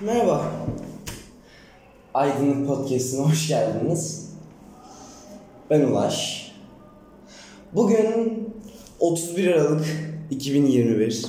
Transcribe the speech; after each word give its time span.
Merhaba. 0.00 0.44
Aydınlık 2.14 2.66
Podcast'ine 2.66 3.20
hoş 3.20 3.48
geldiniz. 3.48 4.32
Ben 5.70 5.80
Ulaş. 5.80 6.52
Bugün 7.72 8.48
31 9.00 9.46
Aralık 9.46 9.86
2021. 10.30 11.26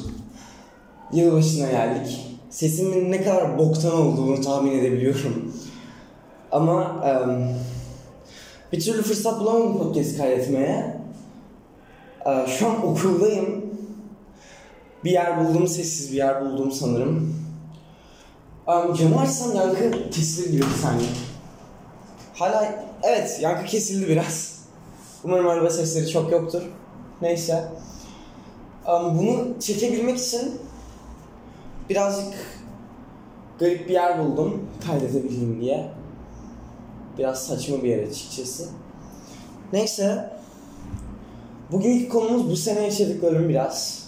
Yılbaşına 1.13 1.71
geldik. 1.71 2.37
Sesimin 2.49 3.11
ne 3.11 3.23
kadar 3.23 3.57
boktan 3.57 3.93
olduğunu 3.93 4.41
tahmin 4.41 4.79
edebiliyorum. 4.79 5.55
Ama 6.51 7.04
em, 7.05 7.55
bir 8.73 8.79
türlü 8.79 9.01
fırsat 9.01 9.39
bulamadım 9.39 9.77
podcast 9.77 10.17
kaydetmeye. 10.17 11.01
Ee, 12.25 12.45
şu 12.47 12.67
an 12.67 12.86
okuldayım. 12.86 13.65
Bir 15.04 15.11
yer 15.11 15.45
buldum, 15.45 15.67
sessiz 15.67 16.11
bir 16.11 16.17
yer 16.17 16.45
buldum 16.45 16.71
sanırım. 16.71 17.48
Um, 18.70 18.93
camı 18.93 19.21
açsam 19.21 19.55
yankı 19.55 20.09
kesilir 20.12 20.52
gibi 20.52 20.62
bir 20.62 20.81
saniye. 20.81 21.09
Hala 22.34 22.85
evet 23.03 23.38
yankı 23.41 23.66
kesildi 23.66 24.07
biraz. 24.07 24.59
Umarım 25.23 25.48
araba 25.48 25.70
sesleri 25.70 26.09
çok 26.09 26.31
yoktur. 26.31 26.61
Neyse. 27.21 27.66
Um, 28.88 29.20
bunu 29.20 29.59
çekebilmek 29.59 30.17
için 30.17 30.61
birazcık 31.89 32.34
garip 33.59 33.88
bir 33.88 33.94
yer 33.94 34.20
buldum 34.20 34.70
kaydedebileyim 34.88 35.61
diye. 35.61 35.91
Biraz 37.17 37.47
saçma 37.47 37.83
bir 37.83 37.89
yer 37.89 38.08
açıkçası. 38.08 38.70
Neyse. 39.73 40.33
Bugünkü 41.72 42.09
konumuz 42.09 42.49
bu 42.49 42.55
sene 42.55 42.81
yaşadıklarım 42.81 43.49
biraz. 43.49 44.05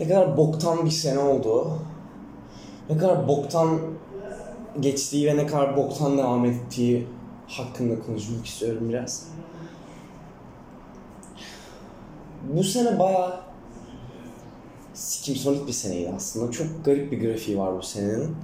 Ne 0.00 0.08
kadar 0.08 0.36
boktan 0.36 0.84
bir 0.84 0.90
sene 0.90 1.18
oldu 1.18 1.78
ne 2.90 2.98
kadar 2.98 3.28
boktan 3.28 3.80
geçtiği 4.80 5.26
ve 5.26 5.36
ne 5.36 5.46
kadar 5.46 5.76
boktan 5.76 6.18
devam 6.18 6.44
ettiği 6.44 7.06
hakkında 7.48 8.00
konuşmak 8.00 8.46
istiyorum 8.46 8.88
biraz. 8.88 9.26
Bu 12.42 12.64
sene 12.64 12.98
baya 12.98 13.40
sikimsonik 14.94 15.66
bir 15.66 15.72
seneydi 15.72 16.12
aslında. 16.16 16.52
Çok 16.52 16.84
garip 16.84 17.12
bir 17.12 17.20
grafiği 17.20 17.58
var 17.58 17.78
bu 17.78 17.82
senenin. 17.82 18.36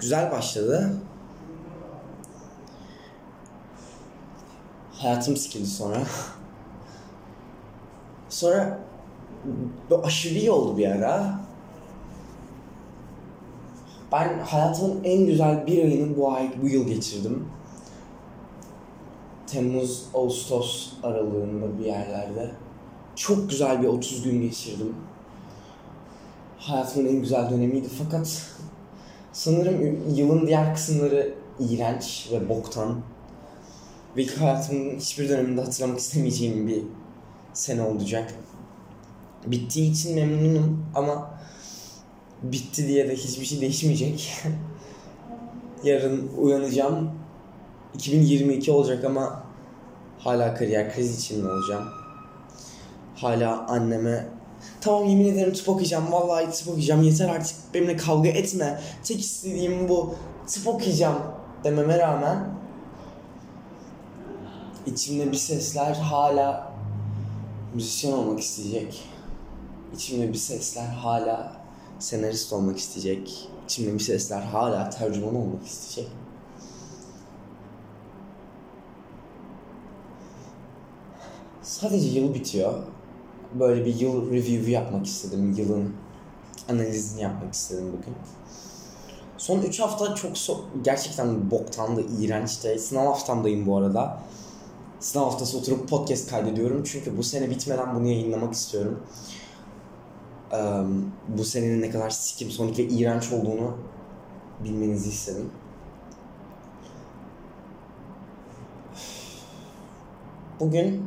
Güzel 0.00 0.30
başladı. 0.30 0.92
Hayatım 4.92 5.36
sikildi 5.36 5.66
sonra. 5.66 5.96
sonra 8.28 8.78
aşırı 10.02 10.34
iyi 10.34 10.50
oldu 10.50 10.78
bir 10.78 10.90
ara. 10.90 11.44
Ben 14.14 14.38
hayatımın 14.38 15.04
en 15.04 15.26
güzel 15.26 15.66
bir 15.66 15.84
ayını 15.84 16.16
bu 16.16 16.32
ay, 16.32 16.50
bu 16.62 16.68
yıl 16.68 16.86
geçirdim. 16.86 17.48
Temmuz, 19.46 20.04
Ağustos 20.14 20.92
aralığında 21.02 21.78
bir 21.78 21.84
yerlerde. 21.84 22.50
Çok 23.16 23.50
güzel 23.50 23.82
bir 23.82 23.88
30 23.88 24.22
gün 24.22 24.42
geçirdim. 24.42 24.94
Hayatımın 26.58 27.08
en 27.08 27.20
güzel 27.20 27.50
dönemiydi 27.50 27.88
fakat 28.02 28.42
sanırım 29.32 30.00
yılın 30.14 30.46
diğer 30.46 30.74
kısımları 30.74 31.34
iğrenç 31.58 32.28
ve 32.32 32.48
boktan. 32.48 33.00
Ve 34.16 34.26
hayatımın 34.26 34.96
hiçbir 34.96 35.28
döneminde 35.28 35.60
hatırlamak 35.60 35.98
istemeyeceğim 35.98 36.66
bir 36.68 36.82
sene 37.52 37.82
olacak. 37.82 38.34
Bittiği 39.46 39.92
için 39.92 40.14
memnunum 40.14 40.86
ama 40.94 41.33
bitti 42.52 42.88
diye 42.88 43.08
de 43.08 43.16
hiçbir 43.16 43.44
şey 43.44 43.60
değişmeyecek. 43.60 44.42
Yarın 45.84 46.30
uyanacağım. 46.38 47.10
2022 47.94 48.72
olacak 48.72 49.04
ama 49.04 49.42
hala 50.18 50.54
kariyer 50.54 50.94
krizi 50.94 51.18
içinde 51.18 51.48
olacağım. 51.48 51.88
Hala 53.16 53.66
anneme 53.66 54.26
tamam 54.80 55.08
yemin 55.08 55.32
ederim 55.32 55.52
tıp 55.52 55.68
okuyacağım. 55.68 56.12
Vallahi 56.12 56.50
tıp 56.50 56.68
okuyacağım. 56.68 57.02
Yeter 57.02 57.28
artık 57.28 57.56
benimle 57.74 57.96
kavga 57.96 58.28
etme. 58.28 58.80
Tek 59.04 59.20
istediğim 59.20 59.88
bu. 59.88 60.14
Tıp 60.46 60.66
okuyacağım 60.66 61.18
dememe 61.64 61.98
rağmen 61.98 62.48
içimde 64.86 65.32
bir 65.32 65.36
sesler 65.36 65.94
hala 65.94 66.72
müzisyen 67.74 68.12
olmak 68.12 68.40
isteyecek. 68.40 69.04
İçimde 69.94 70.28
bir 70.28 70.38
sesler 70.38 70.86
hala 70.86 71.63
senarist 71.98 72.52
olmak 72.52 72.78
isteyecek. 72.78 73.48
Bir 73.78 73.98
sesler 73.98 74.40
hala 74.40 74.90
tercüman 74.90 75.34
olmak 75.34 75.66
isteyecek. 75.66 76.12
Sadece 81.62 82.20
yıl 82.20 82.34
bitiyor. 82.34 82.74
Böyle 83.54 83.84
bir 83.84 84.00
yıl 84.00 84.30
review 84.30 84.70
yapmak 84.70 85.06
istedim. 85.06 85.54
Yılın 85.58 85.94
analizini 86.68 87.22
yapmak 87.22 87.54
istedim 87.54 87.86
bugün. 87.86 88.14
Son 89.38 89.62
3 89.62 89.80
hafta 89.80 90.14
çok 90.14 90.38
so 90.38 90.60
gerçekten 90.84 91.50
boktandı, 91.50 92.04
iğrençti. 92.20 92.78
Sınav 92.78 93.06
haftamdayım 93.06 93.66
bu 93.66 93.76
arada. 93.76 94.18
Sınav 95.00 95.24
haftası 95.24 95.58
oturup 95.58 95.88
podcast 95.88 96.30
kaydediyorum. 96.30 96.82
Çünkü 96.84 97.18
bu 97.18 97.22
sene 97.22 97.50
bitmeden 97.50 97.94
bunu 97.94 98.06
yayınlamak 98.06 98.54
istiyorum 98.54 99.00
bu 101.28 101.44
senenin 101.44 101.82
ne 101.82 101.90
kadar 101.90 102.10
sikim 102.10 102.50
sonik 102.50 102.78
ve 102.78 102.82
iğrenç 102.82 103.32
olduğunu 103.32 103.76
bilmenizi 104.64 105.08
istedim. 105.08 105.50
Bugün 110.60 111.06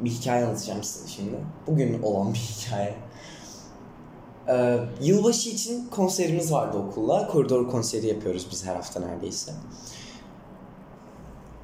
bir 0.00 0.10
hikaye 0.10 0.44
anlatacağım 0.44 0.84
size 0.84 1.08
şimdi. 1.08 1.36
Bugün 1.66 2.02
olan 2.02 2.34
bir 2.34 2.38
hikaye. 2.38 2.94
Ee, 4.48 4.78
yılbaşı 5.00 5.50
için 5.50 5.88
konserimiz 5.88 6.52
vardı 6.52 6.78
okulda. 6.78 7.26
Koridor 7.26 7.70
konseri 7.70 8.06
yapıyoruz 8.06 8.48
biz 8.50 8.66
her 8.66 8.74
hafta 8.74 9.00
neredeyse. 9.00 9.52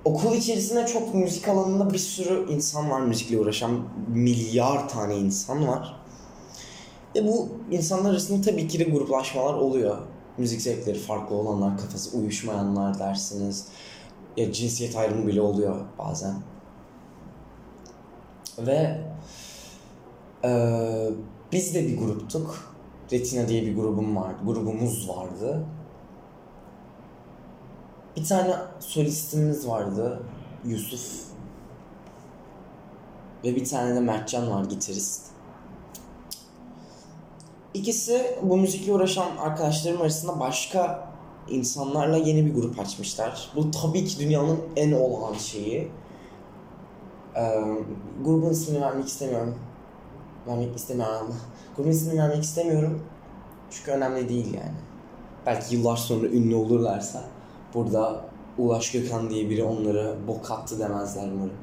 Okul 0.05 0.35
içerisinde 0.35 0.87
çok 0.87 1.15
müzik 1.15 1.49
alanında 1.49 1.93
bir 1.93 1.99
sürü 1.99 2.53
insan 2.53 2.91
var 2.91 3.01
müzikle 3.01 3.39
uğraşan. 3.41 3.89
Milyar 4.09 4.89
tane 4.89 5.17
insan 5.17 5.69
var. 5.69 6.06
Ve 7.17 7.27
bu 7.27 7.49
insanlar 7.71 8.11
arasında 8.11 8.51
tabii 8.51 8.69
ki 8.69 8.79
de 8.79 8.85
gruplaşmalar 8.85 9.55
oluyor. 9.55 9.99
Müzik 10.39 10.63
zevkleri 10.63 10.99
farklı 10.99 11.37
olanlar, 11.37 11.79
kafası 11.79 12.19
uyuşmayanlar 12.19 12.99
dersiniz. 12.99 13.69
Ya 14.37 14.53
cinsiyet 14.53 14.97
ayrımı 14.97 15.27
bile 15.27 15.41
oluyor 15.41 15.77
bazen. 15.99 16.35
Ve 18.59 19.01
e, 20.45 20.51
biz 21.53 21.75
de 21.75 21.87
bir 21.87 21.99
gruptuk. 21.99 22.77
Retina 23.13 23.49
diye 23.49 23.63
bir 23.63 23.77
grubum 23.77 24.17
vardı. 24.17 24.39
Grubumuz 24.45 25.09
vardı. 25.09 25.65
Bir 28.17 28.25
tane 28.25 28.55
solistimiz 28.81 29.69
vardı. 29.69 30.23
Yusuf. 30.65 31.25
Ve 33.45 33.57
bir 33.57 33.65
tane 33.65 33.95
de 33.95 34.01
Mertcan 34.01 34.51
var 34.51 34.65
gitarist. 34.65 35.36
İkisi 37.77 38.37
bu 38.43 38.57
müzikle 38.57 38.93
uğraşan 38.93 39.37
arkadaşlarım 39.37 40.01
arasında 40.01 40.41
başka 40.41 41.09
insanlarla 41.49 42.17
yeni 42.17 42.47
bir 42.47 42.55
grup 42.55 42.81
açmışlar. 42.81 43.51
Bu 43.57 43.71
tabii 43.71 44.05
ki 44.05 44.19
dünyanın 44.19 44.59
en 44.77 44.93
olağan 44.93 45.35
şeyi. 45.35 45.89
Ee, 47.37 47.63
grubun 48.25 48.51
ismini 48.51 48.81
vermek 48.81 49.09
istemiyorum. 49.09 49.55
Vermek 50.47 50.77
istemiyorum. 50.77 51.35
Grubun 51.77 51.91
ismini 51.91 52.19
vermek 52.19 52.45
istemiyorum. 52.45 53.03
Çünkü 53.71 53.91
önemli 53.91 54.29
değil 54.29 54.55
yani. 54.55 54.77
Belki 55.47 55.77
yıllar 55.77 55.97
sonra 55.97 56.27
ünlü 56.27 56.55
olurlarsa 56.55 57.23
burada 57.75 58.25
Ulaş 58.59 58.93
Gökhan 58.93 59.31
diye 59.31 59.51
biri 59.51 59.65
onlara 59.65 60.15
bok 60.29 60.51
attı 60.51 60.79
demezler 60.79 61.29
umarım. 61.35 61.57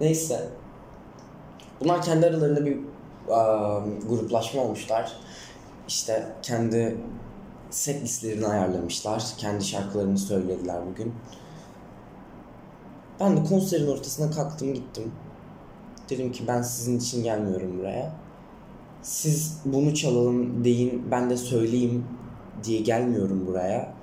Neyse. 0.00 0.48
Bunlar 1.80 2.02
kendi 2.02 2.26
aralarında 2.26 2.66
bir 2.66 2.78
gruplaşma 4.08 4.62
olmuşlar 4.62 5.12
işte 5.88 6.32
kendi 6.42 6.98
set 7.70 8.02
listelerini 8.02 8.46
ayarlamışlar. 8.46 9.24
Kendi 9.38 9.64
şarkılarını 9.64 10.18
söylediler 10.18 10.86
bugün. 10.90 11.14
Ben 13.20 13.36
de 13.36 13.44
konserin 13.44 13.86
ortasına 13.86 14.30
kalktım 14.30 14.74
gittim. 14.74 15.12
Dedim 16.10 16.32
ki 16.32 16.44
ben 16.48 16.62
sizin 16.62 16.98
için 16.98 17.22
gelmiyorum 17.22 17.78
buraya. 17.78 18.12
Siz 19.02 19.60
bunu 19.64 19.94
çalalım 19.94 20.64
deyin 20.64 21.10
ben 21.10 21.30
de 21.30 21.36
söyleyeyim 21.36 22.04
diye 22.64 22.80
gelmiyorum 22.80 23.46
buraya. 23.46 23.94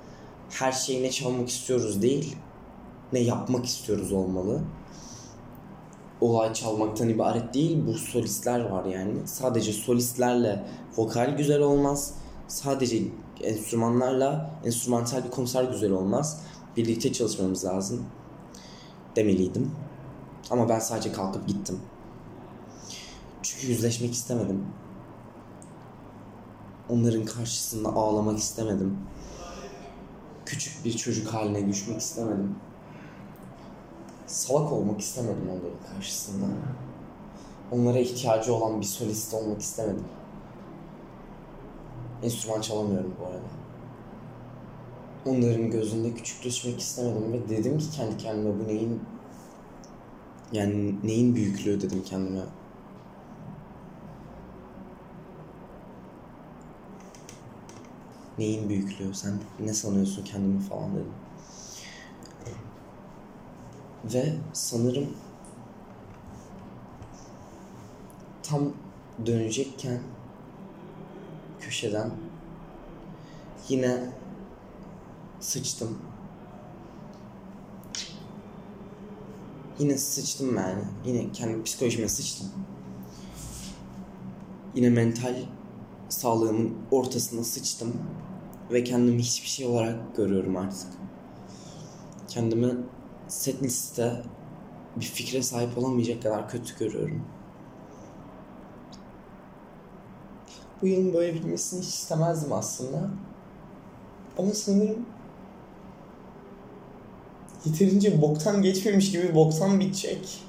Her 0.50 0.72
şeyi 0.72 1.02
ne 1.02 1.10
çalmak 1.10 1.48
istiyoruz 1.48 2.02
değil 2.02 2.36
ne 3.12 3.18
yapmak 3.18 3.66
istiyoruz 3.66 4.12
olmalı. 4.12 4.60
Olay 6.20 6.52
çalmaktan 6.52 7.08
ibaret 7.08 7.54
değil. 7.54 7.86
Bu 7.86 7.94
solistler 7.94 8.60
var 8.60 8.84
yani. 8.84 9.14
Sadece 9.26 9.72
solistlerle 9.72 10.64
vokal 10.96 11.36
güzel 11.36 11.60
olmaz. 11.60 12.14
sadece 12.48 13.02
enstrümanlarla 13.42 14.50
enstrümantal 14.64 15.24
bir 15.24 15.30
konser 15.30 15.64
güzel 15.64 15.90
olmaz. 15.90 16.42
Birlikte 16.76 17.12
çalışmamız 17.12 17.64
lazım 17.64 18.06
demeliydim. 19.16 19.70
Ama 20.50 20.68
ben 20.68 20.78
sadece 20.78 21.12
kalkıp 21.12 21.48
gittim. 21.48 21.80
Çünkü 23.42 23.66
yüzleşmek 23.66 24.12
istemedim. 24.12 24.64
Onların 26.88 27.24
karşısında 27.24 27.88
ağlamak 27.88 28.38
istemedim. 28.38 28.98
Küçük 30.46 30.84
bir 30.84 30.96
çocuk 30.96 31.34
haline 31.34 31.68
düşmek 31.68 32.00
istemedim. 32.00 32.56
Salak 34.26 34.72
olmak 34.72 35.00
istemedim 35.00 35.48
onların 35.50 35.94
karşısında. 35.94 36.46
Onlara 37.72 37.98
ihtiyacı 37.98 38.54
olan 38.54 38.80
bir 38.80 38.86
solist 38.86 39.34
olmak 39.34 39.60
istemedim. 39.60 40.04
Enstrüman 42.22 42.60
çalamıyorum 42.60 43.14
bu 43.20 43.26
arada. 43.26 43.46
Onların 45.26 45.70
gözünde 45.70 46.14
küçük 46.14 46.44
düşmek 46.44 46.80
istemedim 46.80 47.32
ve 47.32 47.48
dedim 47.48 47.78
ki 47.78 47.90
kendi 47.90 48.16
kendime 48.16 48.60
bu 48.60 48.68
neyin 48.68 49.00
yani 50.52 50.94
neyin 51.04 51.34
büyüklüğü 51.34 51.80
dedim 51.80 52.02
kendime. 52.04 52.42
Neyin 58.38 58.68
büyüklüğü? 58.68 59.14
Sen 59.14 59.32
ne 59.60 59.74
sanıyorsun 59.74 60.24
kendimi 60.24 60.60
falan 60.60 60.94
dedim. 60.94 61.12
Ve 64.14 64.34
sanırım 64.52 65.06
tam 68.42 68.72
dönecekken 69.26 70.00
köşeden 71.60 72.10
yine 73.68 74.10
sıçtım. 75.40 75.98
Yine 79.78 79.98
sıçtım 79.98 80.56
yani. 80.56 80.82
Yine 81.06 81.32
kendi 81.32 81.62
psikolojime 81.62 82.08
sıçtım. 82.08 82.48
Yine 84.74 84.90
mental 84.90 85.36
sağlığımın 86.08 86.74
ortasına 86.90 87.44
sıçtım. 87.44 87.96
Ve 88.70 88.84
kendimi 88.84 89.22
hiçbir 89.22 89.48
şey 89.48 89.66
olarak 89.66 90.16
görüyorum 90.16 90.56
artık. 90.56 90.88
Kendimi 92.28 92.74
set 93.28 93.62
liste 93.62 94.22
bir 94.96 95.04
fikre 95.04 95.42
sahip 95.42 95.78
olamayacak 95.78 96.22
kadar 96.22 96.48
kötü 96.48 96.78
görüyorum. 96.78 97.22
Bu 100.82 100.86
yılın 100.86 101.14
böyle 101.14 101.34
bitmesini 101.34 101.80
hiç 101.80 101.88
istemezdim 101.88 102.52
aslında. 102.52 103.10
Ama 104.38 104.52
sanırım 104.52 105.06
yeterince 107.64 108.22
boktan 108.22 108.62
geçmemiş 108.62 109.12
gibi 109.12 109.34
boktan 109.34 109.80
bitecek. 109.80 110.42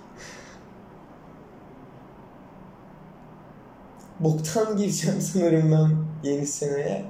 Boktan 4.20 4.78
gireceğim 4.78 5.22
sanırım 5.22 5.72
ben 5.72 6.30
yeni 6.30 6.48
seneye. 6.48 7.06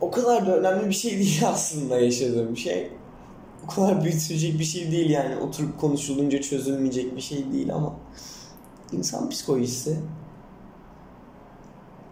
O 0.00 0.10
kadar 0.26 0.46
da 0.46 0.56
önemli 0.56 0.88
bir 0.88 0.94
şey 0.94 1.10
değil 1.18 1.42
aslında 1.46 2.00
yaşadığım 2.00 2.56
şey. 2.56 2.92
O 3.64 3.74
kadar 3.74 4.04
büyütülecek 4.04 4.58
bir 4.58 4.64
şey 4.64 4.92
değil 4.92 5.10
yani 5.10 5.36
oturup 5.36 5.80
konuşulunca 5.80 6.40
çözülmeyecek 6.40 7.16
bir 7.16 7.20
şey 7.20 7.52
değil 7.52 7.74
ama 7.74 7.96
insan 8.92 9.30
psikolojisi 9.30 10.00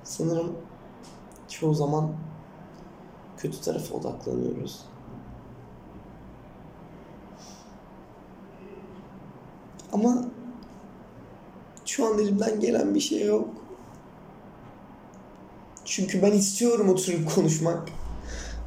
sanırım 0.04 0.56
çoğu 1.48 1.74
zaman 1.74 2.12
kötü 3.36 3.60
tarafa 3.60 3.94
odaklanıyoruz. 3.94 4.80
Ama 9.92 10.24
şu 11.84 12.06
an 12.06 12.18
elimden 12.18 12.60
gelen 12.60 12.94
bir 12.94 13.00
şey 13.00 13.26
yok. 13.26 13.48
Çünkü 15.84 16.22
ben 16.22 16.32
istiyorum 16.32 16.88
oturup 16.88 17.34
konuşmak. 17.34 17.88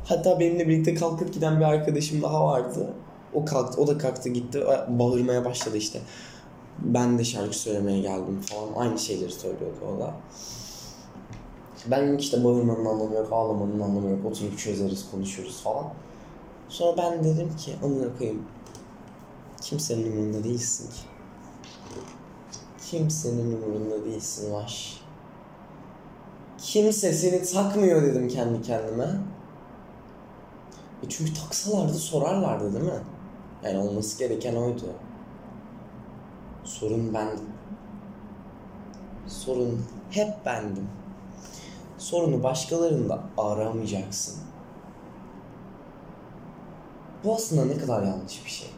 Hatta 0.07 0.39
benimle 0.39 0.67
birlikte 0.67 0.93
kalkıp 0.95 1.33
giden 1.33 1.59
bir 1.59 1.65
arkadaşım 1.65 2.21
daha 2.21 2.45
vardı. 2.45 2.93
O 3.33 3.45
kalktı, 3.45 3.81
o 3.81 3.87
da 3.87 3.97
kalktı 3.97 4.29
gitti, 4.29 4.63
bağırmaya 4.87 5.45
başladı 5.45 5.77
işte. 5.77 5.99
Ben 6.79 7.19
de 7.19 7.23
şarkı 7.23 7.57
söylemeye 7.57 8.01
geldim 8.01 8.41
falan. 8.41 8.73
Aynı 8.75 8.99
şeyleri 8.99 9.31
söylüyordu 9.31 9.77
o 9.95 9.99
da. 9.99 10.13
Ben 11.85 12.17
işte 12.17 12.43
bağırmanın 12.43 12.85
anlamı 12.85 13.15
yok, 13.15 13.27
ağlamanın 13.31 13.79
anlamı 13.79 14.09
yok. 14.09 14.25
Oturup 14.25 14.57
çözeriz, 14.57 15.11
konuşuruz 15.11 15.61
falan. 15.61 15.85
Sonra 16.69 16.97
ben 16.97 17.23
dedim 17.23 17.55
ki, 17.57 17.73
amına 17.83 18.17
koyayım. 18.17 18.41
Kimsenin 19.61 20.11
umurunda 20.11 20.43
değilsin 20.43 20.89
ki. 20.89 21.01
Kimsenin 22.91 23.61
umurunda 23.61 24.05
değilsin 24.05 24.53
Vaş. 24.53 25.01
Kimse 26.57 27.13
seni 27.13 27.43
takmıyor 27.43 28.01
dedim 28.01 28.27
kendi 28.27 28.61
kendime. 28.61 29.07
E 31.03 31.09
çünkü 31.09 31.33
taksalardı 31.33 31.93
sorarlardı 31.93 32.73
değil 32.73 32.85
mi? 32.85 33.03
Yani 33.63 33.77
olması 33.77 34.19
gereken 34.19 34.55
oydu. 34.55 34.85
Sorun 36.63 37.13
ben. 37.13 37.29
Sorun 39.27 39.85
hep 40.09 40.45
bendim. 40.45 40.87
Sorunu 41.97 42.43
başkalarında 42.43 43.23
aramayacaksın. 43.37 44.35
Bu 47.23 47.35
aslında 47.35 47.65
ne 47.65 47.77
kadar 47.77 48.03
yanlış 48.03 48.45
bir 48.45 48.49
şey. 48.49 48.69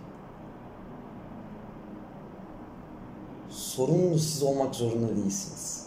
Sorunlu 3.49 4.19
siz 4.19 4.43
olmak 4.43 4.75
zorunda 4.75 5.15
değilsiniz. 5.15 5.85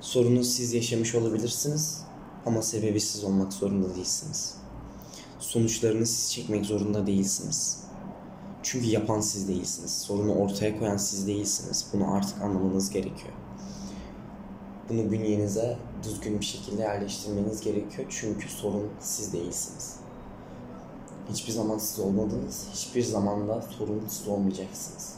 Sorunu 0.00 0.44
siz 0.44 0.74
yaşamış 0.74 1.14
olabilirsiniz 1.14 2.04
ama 2.46 2.62
sebebi 2.62 3.00
siz 3.00 3.24
olmak 3.24 3.52
zorunda 3.52 3.94
değilsiniz. 3.94 4.65
Sonuçlarını 5.46 6.06
siz 6.06 6.32
çekmek 6.32 6.66
zorunda 6.66 7.06
değilsiniz. 7.06 7.84
Çünkü 8.62 8.86
yapan 8.86 9.20
siz 9.20 9.48
değilsiniz. 9.48 9.98
Sorunu 9.98 10.34
ortaya 10.34 10.78
koyan 10.78 10.96
siz 10.96 11.26
değilsiniz. 11.26 11.86
Bunu 11.92 12.14
artık 12.14 12.42
anlamanız 12.42 12.90
gerekiyor. 12.90 13.32
Bunu 14.88 15.10
bünyenize 15.10 15.78
düzgün 16.02 16.40
bir 16.40 16.44
şekilde 16.44 16.82
yerleştirmeniz 16.82 17.60
gerekiyor. 17.60 18.06
Çünkü 18.10 18.48
sorun 18.48 18.88
siz 19.00 19.32
değilsiniz. 19.32 19.96
Hiçbir 21.30 21.52
zaman 21.52 21.78
siz 21.78 21.98
olmadınız. 21.98 22.66
Hiçbir 22.72 23.02
zaman 23.02 23.48
da 23.48 23.62
sorun 23.62 24.04
siz 24.08 24.28
olmayacaksınız. 24.28 25.14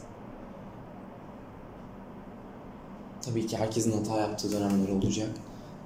Tabii 3.21 3.47
ki 3.47 3.57
herkesin 3.57 3.91
hata 3.91 4.19
yaptığı 4.19 4.51
dönemler 4.51 4.89
olacak. 4.89 5.29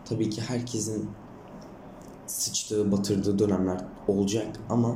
Tabii 0.05 0.29
ki 0.29 0.41
herkesin 0.41 1.09
sıçtığı, 2.27 2.91
batırdığı 2.91 3.39
dönemler 3.39 3.85
olacak 4.07 4.59
ama 4.69 4.95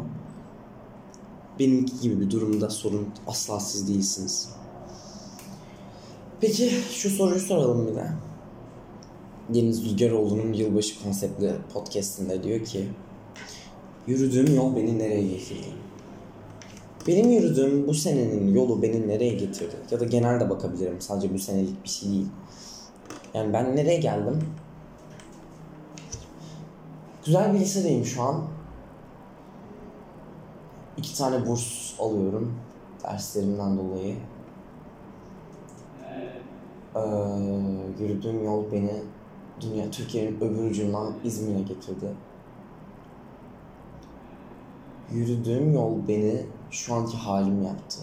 benimki 1.60 2.00
gibi 2.00 2.22
bir 2.22 2.32
durumda 2.32 2.70
sorun 2.70 3.08
asla 3.28 3.60
siz 3.60 3.88
değilsiniz. 3.88 4.50
Peki 6.42 6.72
şu 6.92 7.10
soruyu 7.10 7.40
soralım 7.40 7.88
bir 7.88 7.96
de. 7.96 8.08
Deniz 9.50 9.86
Rüzgaroğlu'nun 9.86 10.54
yılbaşı 10.54 11.04
konseptli 11.04 11.56
podcastinde 11.74 12.44
diyor 12.44 12.66
ki 12.66 12.88
Yürüdüğüm 14.08 14.56
yol 14.56 14.76
beni 14.76 15.00
nereye 15.00 15.22
getirdi? 15.22 15.68
Benim 17.08 17.32
yürüdüğüm 17.32 17.88
bu 17.88 17.94
senenin 17.94 18.56
yolu 18.56 18.82
beni 18.82 19.08
nereye 19.08 19.34
getirdi? 19.34 19.76
Ya 19.92 20.00
da 20.00 20.06
genelde 20.06 20.50
bakabilirim. 20.50 21.02
Sadece 21.02 21.34
bu 21.34 21.40
senelik 21.40 21.84
bir 21.84 21.90
şey 21.90 22.10
değil. 22.10 22.28
Yani 23.34 23.54
ben 23.54 23.76
nereye 23.76 23.98
geldim? 23.98 24.40
Güzel 27.28 27.54
bir 27.54 27.60
lisedeyim 27.60 28.06
şu 28.06 28.24
an. 28.24 28.44
İki 30.98 31.18
tane 31.18 31.48
burs 31.48 32.00
alıyorum 32.00 32.56
derslerimden 33.04 33.78
dolayı. 33.78 34.16
Ee, 36.96 37.00
yürüdüğüm 38.00 38.46
yol 38.46 38.72
beni 38.72 38.94
dünya 39.62 39.92
Türkiye'nin 39.92 40.38
öbür 40.38 40.70
ucundan 40.70 41.14
İzmir'e 41.24 41.62
getirdi. 41.62 42.14
Yürüdüğüm 45.12 45.74
yol 45.74 46.08
beni 46.08 46.46
şu 46.72 46.96
anki 46.96 47.18
halim 47.18 47.64
yaptı. 47.64 48.00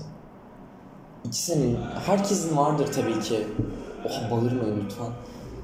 İki 1.24 1.42
senin, 1.42 1.78
herkesin 2.06 2.56
vardır 2.56 2.92
tabii 2.92 3.20
ki. 3.20 3.46
Oha 4.06 4.30
bağırmayın 4.30 4.84
lütfen. 4.84 5.10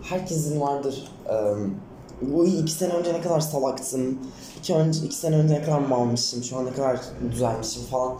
Herkesin 0.02 0.60
vardır. 0.60 1.08
Um, 1.30 1.74
bu 2.22 2.46
iki 2.46 2.72
sene 2.72 2.92
önce 2.92 3.12
ne 3.12 3.20
kadar 3.20 3.40
salaktım. 3.40 4.18
İki, 4.58 4.74
önce, 4.74 5.04
iki 5.04 5.14
sene 5.14 5.36
önce 5.36 5.54
ne 5.54 5.62
kadar 5.62 5.78
malmışım. 5.78 6.42
Şu 6.42 6.58
an 6.58 6.66
ne 6.66 6.72
kadar 6.72 7.00
düzelmişim 7.32 7.82
falan. 7.82 8.18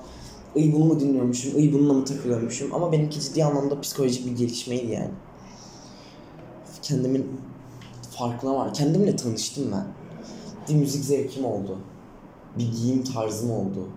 ıy 0.57 0.73
bunu 0.73 0.85
mu 0.85 1.01
dinliyormuşum, 1.01 1.57
ıy 1.57 1.73
bununla 1.73 1.93
mı 1.93 2.05
takılıyormuşum 2.05 2.75
ama 2.75 2.93
benimki 2.93 3.21
ciddi 3.21 3.45
anlamda 3.45 3.81
psikolojik 3.81 4.27
bir 4.27 4.37
gelişmeydi 4.37 4.93
yani. 4.93 5.11
Kendimin 6.83 7.41
farkına 8.11 8.55
var. 8.55 8.75
Kendimle 8.75 9.17
tanıştım 9.17 9.73
ben. 9.73 9.87
Bir 10.69 10.75
müzik 10.75 11.05
zevkim 11.05 11.45
oldu. 11.45 11.79
Bir 12.59 12.73
giyim 12.73 13.05
tarzım 13.05 13.51
oldu. 13.51 13.89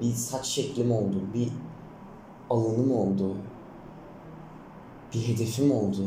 Bir 0.00 0.12
saç 0.12 0.46
şeklim 0.46 0.92
oldu. 0.92 1.16
Bir 1.34 1.48
alanım 2.50 2.92
oldu. 2.92 3.34
Bir 5.14 5.28
hedefim 5.28 5.72
oldu. 5.72 6.04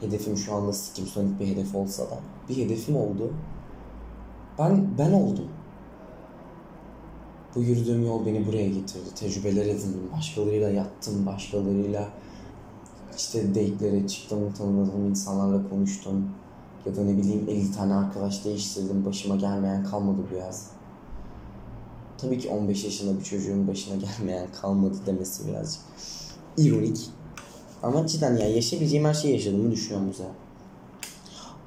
Hedefim 0.00 0.36
şu 0.36 0.54
anda 0.54 0.72
sikim 0.72 1.06
sonik 1.06 1.40
bir 1.40 1.46
hedef 1.46 1.74
olsa 1.74 2.02
da. 2.02 2.18
Bir 2.48 2.56
hedefim 2.56 2.96
oldu. 2.96 3.32
Ben 4.58 4.98
ben 4.98 5.12
oldum. 5.12 5.48
Bu 7.54 7.62
yürüdüğüm 7.62 8.06
yol 8.06 8.26
beni 8.26 8.46
buraya 8.46 8.68
getirdi. 8.68 9.14
Tecrübeler 9.14 9.66
edindim. 9.66 10.10
Başkalarıyla 10.16 10.70
yattım. 10.70 11.26
Başkalarıyla 11.26 12.08
işte 13.16 13.48
date'lere 13.48 14.06
çıktım. 14.06 14.52
Tanımadığım 14.58 15.06
insanlarla 15.10 15.68
konuştum. 15.68 16.30
Ya 16.86 16.96
da 16.96 17.04
ne 17.04 17.16
bileyim 17.16 17.48
50 17.48 17.72
tane 17.72 17.94
arkadaş 17.94 18.44
değiştirdim. 18.44 19.06
Başıma 19.06 19.36
gelmeyen 19.36 19.84
kalmadı 19.84 20.22
bu 20.32 20.34
yaz. 20.36 20.70
Tabii 22.18 22.38
ki 22.38 22.48
15 22.48 22.84
yaşında 22.84 23.18
bir 23.18 23.24
çocuğun 23.24 23.68
başına 23.68 23.96
gelmeyen 24.18 24.48
kalmadı 24.60 24.96
demesi 25.06 25.48
birazcık 25.48 25.82
ironik. 26.56 27.10
Ama 27.82 28.06
cidden 28.06 28.36
ya 28.36 28.48
yaşayabileceğim 28.48 29.06
her 29.06 29.14
şeyi 29.14 29.34
yaşadığımı 29.34 29.70
düşünüyorum 29.70 30.08
bu 30.08 30.12
sefer. 30.12 30.32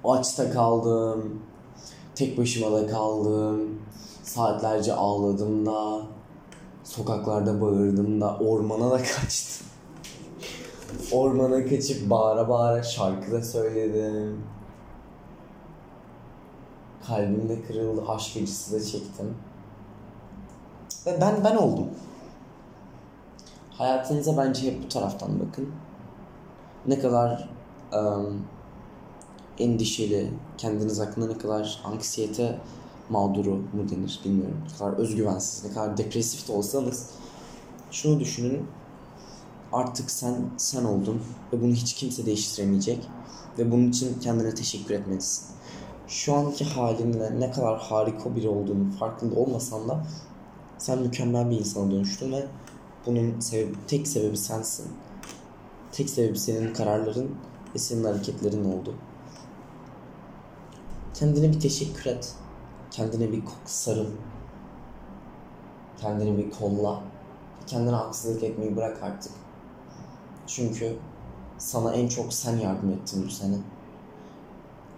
Açta 0.03 0.51
kaldım. 0.51 1.41
Tek 2.15 2.37
başıma 2.37 2.71
da 2.71 2.87
kaldım. 2.87 3.79
Saatlerce 4.23 4.93
ağladım 4.93 5.65
da. 5.65 6.01
Sokaklarda 6.83 7.61
bağırdım 7.61 8.21
da. 8.21 8.37
Ormana 8.37 8.91
da 8.91 8.97
kaçtım. 8.97 9.67
Ormana 11.11 11.65
kaçıp 11.65 12.09
bağıra 12.09 12.49
bağıra 12.49 12.83
şarkı 12.83 13.31
da 13.31 13.41
söyledim. 13.41 14.43
Kalbim 17.07 17.49
de 17.49 17.61
kırıldı. 17.61 18.03
Aşk 18.07 18.37
acısı 18.37 18.75
da 18.75 18.85
çektim. 18.85 19.35
Ve 21.05 21.21
ben 21.21 21.43
ben 21.43 21.55
oldum. 21.55 21.87
Hayatınıza 23.71 24.37
bence 24.37 24.71
hep 24.71 24.83
bu 24.83 24.87
taraftan 24.87 25.29
bakın. 25.39 25.69
Ne 26.87 26.99
kadar 26.99 27.49
um, 27.93 28.41
endişeli, 29.59 30.31
kendiniz 30.57 30.99
hakkında 30.99 31.27
ne 31.27 31.37
kadar 31.37 31.81
anksiyete 31.83 32.59
mağduru 33.09 33.55
mu 33.55 33.89
denir 33.89 34.19
bilmiyorum. 34.25 34.57
Ne 34.71 34.77
kadar 34.77 34.93
özgüvensiz, 34.93 35.65
ne 35.65 35.73
kadar 35.73 35.97
depresif 35.97 36.47
de 36.47 36.51
olsanız 36.51 37.09
şunu 37.91 38.19
düşünün. 38.19 38.65
Artık 39.73 40.11
sen 40.11 40.35
sen 40.57 40.83
oldun 40.83 41.21
ve 41.53 41.61
bunu 41.61 41.73
hiç 41.73 41.93
kimse 41.93 42.25
değiştiremeyecek 42.25 43.07
ve 43.59 43.71
bunun 43.71 43.89
için 43.89 44.19
kendine 44.19 44.55
teşekkür 44.55 44.93
etmelisin. 44.93 45.45
Şu 46.07 46.35
anki 46.35 46.65
halinle 46.65 47.39
ne 47.39 47.51
kadar 47.51 47.79
harika 47.79 48.35
biri 48.35 48.49
olduğunu 48.49 48.91
farkında 48.99 49.39
olmasan 49.39 49.89
da 49.89 50.05
sen 50.77 50.99
mükemmel 50.99 51.49
bir 51.49 51.59
insana 51.59 51.91
dönüştün 51.91 52.31
ve 52.31 52.45
bunun 53.05 53.39
sebebi, 53.39 53.73
tek 53.87 54.07
sebebi 54.07 54.37
sensin. 54.37 54.85
Tek 55.91 56.09
sebebi 56.09 56.39
senin 56.39 56.73
kararların 56.73 57.35
ve 57.75 57.79
senin 57.79 58.03
hareketlerin 58.03 58.65
oldu. 58.65 58.95
Kendine 61.13 61.53
bir 61.53 61.59
teşekkür 61.59 62.05
et. 62.05 62.35
Kendine 62.91 63.31
bir 63.31 63.43
sarıl. 63.65 64.07
Kendini 66.01 66.37
bir 66.37 66.51
kolla. 66.51 67.03
Kendine 67.67 67.95
haksızlık 67.95 68.43
etmeyi 68.43 68.75
bırak 68.75 69.03
artık. 69.03 69.31
Çünkü 70.47 70.97
sana 71.57 71.93
en 71.93 72.07
çok 72.07 72.33
sen 72.33 72.57
yardım 72.57 72.89
ettin 72.89 73.25
bu 73.25 73.29
sene. 73.29 73.55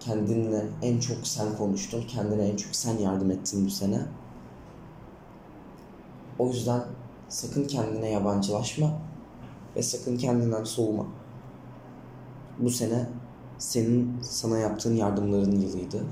Kendinle 0.00 0.66
en 0.82 1.00
çok 1.00 1.26
sen 1.26 1.56
konuştun. 1.56 2.02
Kendine 2.02 2.48
en 2.48 2.56
çok 2.56 2.76
sen 2.76 2.98
yardım 2.98 3.30
ettin 3.30 3.66
bu 3.66 3.70
sene. 3.70 4.02
O 6.38 6.46
yüzden 6.46 6.84
sakın 7.28 7.64
kendine 7.64 8.10
yabancılaşma 8.10 8.90
ve 9.76 9.82
sakın 9.82 10.16
kendinden 10.16 10.64
soğuma. 10.64 11.06
Bu 12.58 12.70
sene 12.70 13.08
senin 13.58 14.20
sana 14.22 14.58
yaptığın 14.58 14.94
yardımların 14.94 15.60
yılıydı. 15.60 16.04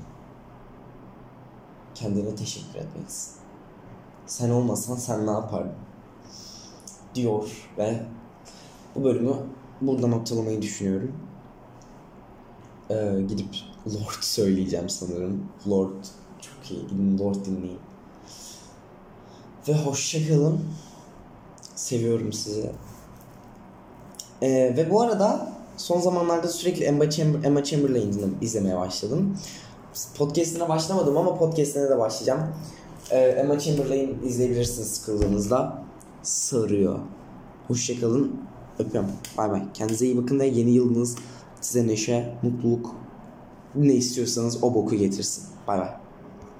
Kendine 1.95 2.35
teşekkür 2.35 2.79
etmelisin. 2.79 3.33
Sen 4.25 4.49
olmasan 4.49 4.95
sen 4.95 5.27
ne 5.27 5.31
yapardın? 5.31 5.75
Diyor 7.15 7.69
ve 7.77 8.03
bu 8.95 9.03
bölümü 9.03 9.35
burada 9.81 10.07
noktalamayı 10.07 10.61
düşünüyorum. 10.61 11.11
Ee, 12.89 13.21
gidip 13.27 13.55
Lord 13.87 14.21
söyleyeceğim 14.21 14.89
sanırım. 14.89 15.45
Lord 15.69 16.03
çok 16.41 16.71
iyi. 16.71 16.87
Gidin 16.87 17.19
Lord 17.19 17.45
dinleyin. 17.45 17.79
Ve 19.67 19.73
hoşçakalın. 19.73 20.61
Seviyorum 21.75 22.33
sizi. 22.33 22.71
Ee, 24.43 24.73
ve 24.77 24.89
bu 24.89 25.01
arada 25.01 25.53
son 25.77 26.01
zamanlarda 26.01 26.47
sürekli 26.47 26.85
Emma, 26.85 27.09
Chamber, 27.09 27.43
Emma 27.43 27.63
Chamberlain 27.63 28.37
izlemeye 28.41 28.77
başladım. 28.77 29.37
Podcast'ine 30.17 30.69
başlamadım 30.69 31.17
ama 31.17 31.37
podcast'ine 31.37 31.89
de 31.89 31.99
başlayacağım. 31.99 32.41
Ee, 33.11 33.17
Emma 33.17 33.59
Chamberlain 33.59 34.19
izleyebilirsiniz 34.25 34.87
sıkıldığınızda. 34.87 35.83
Sarıyor. 36.23 36.99
Hoşçakalın. 37.67 38.35
Öpüyorum. 38.79 39.11
Bay 39.37 39.51
bay. 39.51 39.63
Kendinize 39.73 40.05
iyi 40.05 40.17
bakın 40.17 40.39
ve 40.39 40.47
yeni 40.47 40.71
yılınız 40.71 41.15
size 41.61 41.87
neşe, 41.87 42.33
mutluluk 42.41 42.95
ne 43.75 43.93
istiyorsanız 43.93 44.63
o 44.63 44.73
boku 44.73 44.95
getirsin. 44.95 45.43
Bay 45.67 45.79
bay. 45.79 46.02